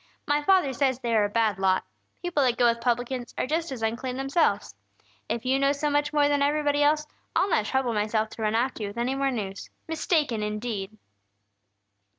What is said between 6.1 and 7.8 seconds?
more than everybody else, I'll not